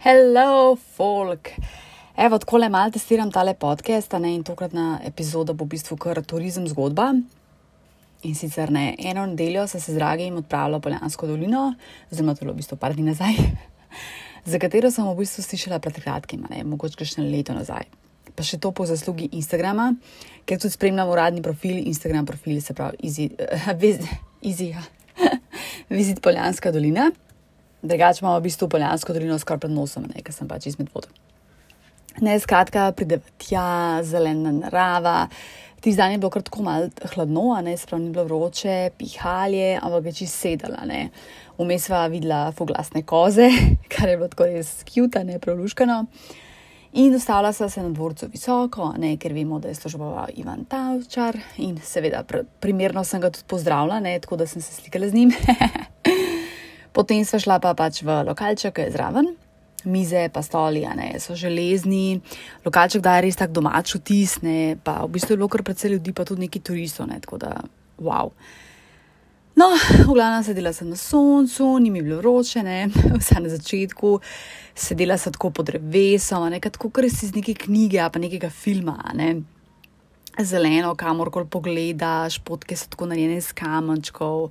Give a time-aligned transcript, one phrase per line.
[0.00, 1.50] Hello, folk.
[2.16, 6.22] Evo, tako le malo testiram tale podcast, ne, in tokratna epizoda bo v bistvu kar
[6.24, 7.10] turizem zgodba.
[8.24, 11.66] In sicer ne, eno nedeljo sem se z dragim odpravila v Poljansko dolino,
[12.08, 13.44] oziroma to je bilo v bistvu par dni nazaj,
[14.54, 17.84] za katero sem v bistvu slišala pred kratkim, ne, mogoče še leto nazaj.
[18.32, 19.92] Pa še to po zaslugi Instagrama,
[20.48, 24.72] ker tudi spremljam uradni profil, Instagram profil, se pravi, Easy, uh, easy
[25.92, 27.12] Vizit Poljanska dolina
[27.82, 31.08] drugače imamo v bistvu Poljansko dolino skoraj pred nosom, nekaj sem pač izmed vod.
[32.20, 35.28] Ne, skratka, pride tja, zelena narava.
[35.80, 40.10] Ti zdaj je bilo kar tako malo hladno, ne, spravo ni bilo vroče, pihalje, ampak
[40.10, 40.84] je čisto sedela.
[41.58, 43.48] Vmes sva videla foglasne koze,
[43.92, 46.04] kar je bilo tako res skjuta, ne preluškano.
[46.92, 51.38] In dostala sva se na dvorcu visoko, ne, ker vemo, da je služboval Ivan Tavčar
[51.62, 55.14] in seveda pr primerno sem ga tudi pozdravila, ne, tako da sem se slikala z
[55.14, 55.30] njim.
[57.00, 59.30] Potem sva šla pa pač v lokalček, ki je zraven,
[59.88, 62.20] mize, pa stoli, ne, so železni,
[62.66, 66.12] lokalček daje res tak domač vtis, ne, pa v bistvu je bilo kar precej ljudi,
[66.12, 67.54] pa tudi neki turistov, ne, tako da,
[67.96, 68.28] wow.
[69.56, 69.72] No,
[70.04, 72.78] v glavnem sedela sem na soncu, ni mi bilo vroče, ne,
[73.20, 74.20] vse na začetku,
[74.76, 79.00] sedela sem tako pod drevesom, nekaj tako, kar si iz neke knjige, pa nekega filma,
[79.16, 79.38] ne.
[80.36, 84.50] Zeleno, kamorkoli pogledaš, potke so tako narejene iz kamenčkov,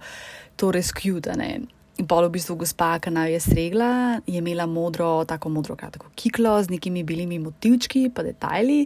[0.57, 1.77] to res kjutane.
[1.99, 3.91] In pol v bistvu gospa, ki naj je stregla,
[4.23, 8.85] je imela modro, tako modro, kratko kiklo z nekimi belimi motivčki, pa detajli.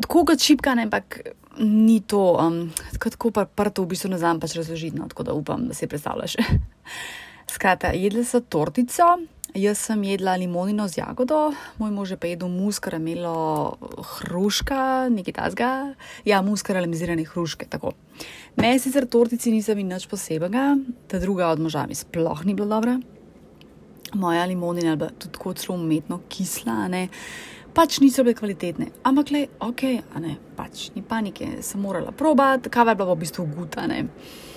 [0.00, 1.20] Tako kot čipka, ne, ampak
[1.60, 5.36] ni to, um, tako pa prto v bistvu ne znam pač razložiti, no, tako da
[5.36, 6.40] upam, da si predstavljaš.
[7.50, 9.16] Skratka, jedli so tortico,
[9.54, 15.34] Jaz sem jedla limonino z jagodo, moj mož je pa jedel mus, karamelo, hruška, nekaj
[15.36, 15.68] tasga.
[16.26, 17.68] Ja, mus, karamelizirane hruške.
[17.70, 17.92] Tako.
[18.58, 20.74] Meni sicer tortici nisem in nič posebnega,
[21.06, 22.98] ta druga od moža mi sploh ni bila dobra.
[24.18, 27.06] Moja limonina je bila tudi tako zelo umetno kisla, ne.
[27.74, 29.84] Pač niso bile kvalitetne, ampak le, ok,
[30.14, 34.02] a ne, pač ni panike, sem morala probati, kava je bila v bistvu gutane.
[34.02, 34.53] Uh,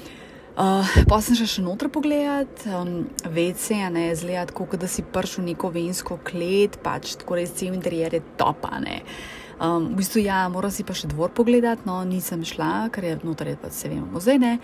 [0.58, 5.52] pa sem še še noter pogledal, um, vece, ne zgleda, kot da si prišel v
[5.52, 9.04] neko vensko klet, pač tako res cel interijer je topane.
[9.62, 13.20] Um, v bistvu, ja, moram si pa še dvor pogledati, no, nisem šla, ker je
[13.22, 14.58] noter, pa se vemo, muzej ne.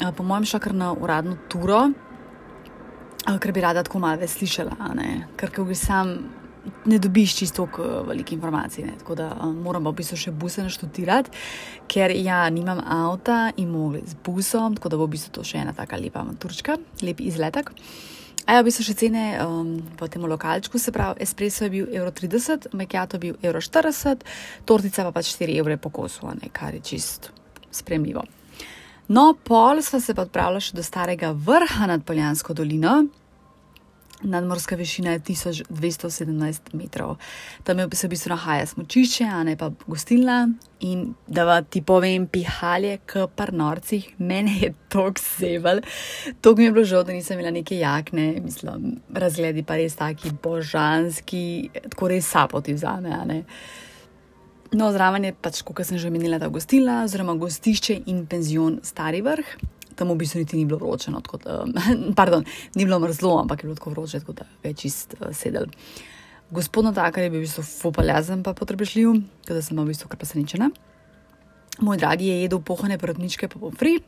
[0.00, 4.38] Uh, po mojem, šla kar na uradno turo, uh, ker bi rada tako malo več
[4.38, 5.10] slišala, ne,
[5.40, 6.16] ker ko bi sam
[6.84, 8.84] ne dobiš čisto uh, veliko informacij.
[8.84, 8.98] Ne?
[8.98, 11.32] Tako da um, moram v bistvu še buse naštudirati,
[11.90, 15.64] ker ja, nimam avta in mogli z busom, tako da bo v bistvu to še
[15.64, 17.72] ena taka lepa turčka, lep izletek.
[18.46, 21.86] A ja, v bistvu še cene um, v tem lokalčku, se pravi, espresso je bil
[21.92, 24.34] 1,30 evra, macchiato je bil 1,40 evra,
[24.66, 26.50] tortica pa pač 4 evre po kosu, ne?
[26.52, 27.30] kar je čist
[27.70, 28.24] spremljivo.
[29.10, 33.08] No, pol sva se pa odpravila še do starega vrha nad Poljansko dolino,
[34.22, 37.16] Nadmorska višina je 1217 metrov.
[37.64, 40.48] Tam je v bistvu nahaja smočišče, a ne pa gostilna.
[40.80, 45.80] In da ti povem, pihalje k parnorcih, meni je to ksebel.
[46.40, 50.32] To mi je bilo žal, da nisem imela neke jakne, mislim, razgledi pa res taki
[50.42, 53.44] božanski, tako res sapoti vzame.
[54.72, 59.20] No, zraven je pač, kot sem že omenila, ta gostilna, oziroma gostišče in penzion Stari
[59.24, 59.56] vrh
[60.00, 61.74] tam v bistvu niti ni bilo vroče, no, kot, um,
[62.18, 65.68] pardon, ni bilo mrzlo, ampak je bilo tako vroče, kot da je čist uh, sedel.
[66.50, 70.72] Gospod Natakar je bil v bistvu fopaljazen, pa potrebšljiv, da sem v bistvu kar presenečena.
[71.84, 74.00] Moj dragi je jedel pohane porodničke, pa bom fri.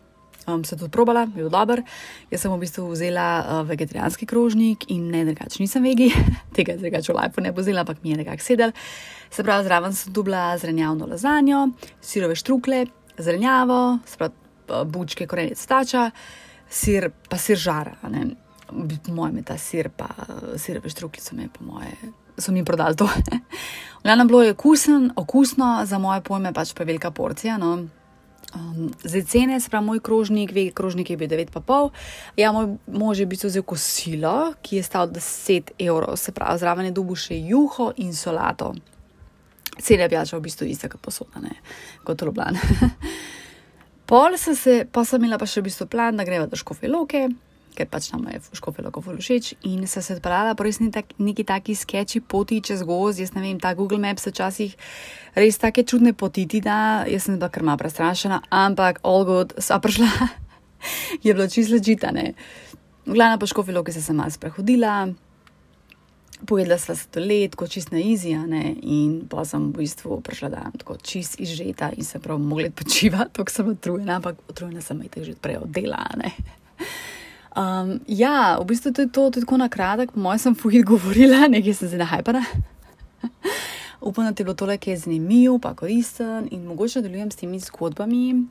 [0.43, 1.85] Um, sem tudi probala, bil dober.
[2.33, 6.09] Jaz sem v bistvu vzela uh, vegetarijanski krožnik in ne drugače, nisem vegi,
[6.57, 8.75] tega drugače v lajpu ne bo vzela, ampak mi je nekako sedel.
[9.31, 11.69] Se pravi, zraven sem dubla zrenjavno lazanjo,
[12.03, 12.89] sirove štrukle,
[13.23, 14.35] zrenjavo, sprav,
[14.87, 16.11] bučke, korenec stača,
[16.71, 17.97] sir, pa sir žara.
[18.03, 20.09] Po mojem je ta sir, pa
[20.57, 21.93] sir veš, truklice mi, po moje,
[22.39, 23.09] so mi prodali to.
[24.05, 27.59] Glavno bilo je okusen, okusno, za moje pojme pač pa velika porcija.
[27.59, 27.85] No.
[28.55, 31.91] Um, zdaj cene, se pravi, moj krožnik, vegi krožnik je bil 9,5.
[32.37, 36.91] Ja, moj mož je bil vzel kosilo, ki je stal 10 evrov, se pravi, zraven
[36.91, 38.75] je dobil še juho in solato.
[39.81, 41.55] Cene pijača v bistvu ista kot posodane,
[42.05, 42.59] kot loblan.
[44.13, 46.85] Pol sem se, pa sem imela pa še v bistvu plan, da greva do škofe
[46.85, 47.31] loke,
[47.73, 51.47] ker pač tam je škofe loko všeč in sem se odpravila po res tak, neki
[51.49, 54.77] taki sketchi poti čez goz, jaz ne vem, ta Google Maps včasih
[55.33, 60.13] res take čudne potiti da, jaz sem bila krma prestrašena, ampak all good, sva prišla,
[61.25, 62.35] je bilo čisto ležitane.
[63.09, 65.09] V glavnem po škofe loke sem se malo sprehodila,
[66.47, 70.49] pojedla sva se to let, kot čist na izijane, in pa sem v bistvu prišla
[70.53, 75.03] dan, tako čist izžeta in se prav mogla počivati, tako sem utrujena, ampak utrujena sem
[75.03, 76.33] jih že prej oddelane.
[77.53, 80.87] Um, ja, v bistvu to je to, tudi tako na kratek, po mojem sem fuhit
[80.89, 82.41] govorila, nekaj sem se nahajpala.
[84.01, 87.37] Upam, da ti je bilo tole, ki je zanimivo, pa koristen in mogoče delujem s
[87.37, 88.47] temi zgodbami,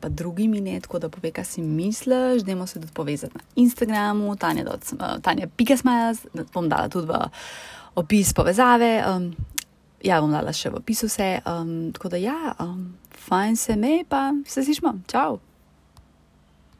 [0.00, 2.42] pa drugimi ne, tako da pove, kaj si misliš.
[2.42, 7.20] Dajmo se tudi povezati na Instagramu, Tanja Pikasmajas, da bom dala tudi v
[7.94, 9.04] opis povezave.
[9.08, 9.34] Um,
[10.02, 11.40] ja, bom dala še v opisu vse.
[11.46, 12.94] Um, tako da ja, um,
[13.28, 14.98] fajn se me, pa se slišmo.
[15.10, 15.53] Čau!